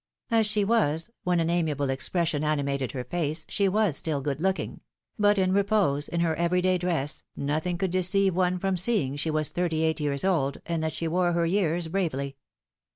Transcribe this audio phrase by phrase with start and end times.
[0.31, 4.81] As she was, when an amiable expression animated her face, she was still good looking;
[5.19, 9.51] but in repose, in her everyday dress, nothing could deceive one from seeing she was
[9.51, 12.35] thirty eight years old, and that she wore her years bravely.